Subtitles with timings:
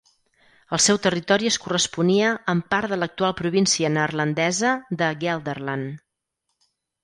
[0.77, 6.05] El seu territori es corresponia amb part de l'actual província neerlandesa de Gelderland.